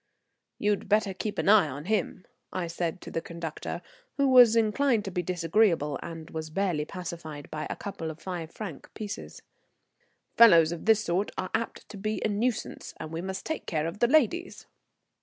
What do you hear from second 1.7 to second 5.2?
him," I said to the conductor, who was inclined to